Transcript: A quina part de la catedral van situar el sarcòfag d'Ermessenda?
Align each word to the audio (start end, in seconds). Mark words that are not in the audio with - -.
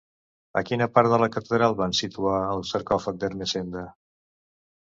A 0.59 0.63
quina 0.69 0.87
part 0.95 1.11
de 1.11 1.19
la 1.23 1.27
catedral 1.35 1.77
van 1.81 1.93
situar 1.99 2.39
el 2.55 2.65
sarcòfag 2.71 3.23
d'Ermessenda? 3.25 3.85